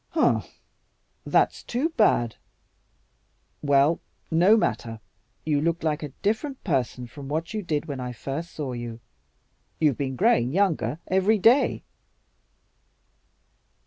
[0.13, 0.41] "Pshaw!
[1.27, 2.37] That's too bad.
[3.61, 3.99] Well,
[4.31, 4.99] no matter,
[5.45, 8.99] you look like a different person from what you did when I first saw you.
[9.79, 11.83] You've been growing younger every day."